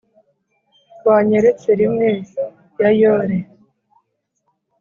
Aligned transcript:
wanyeretse 1.07 1.69
rimwe, 1.79 2.09
ya 2.79 2.89
yore; 3.01 3.37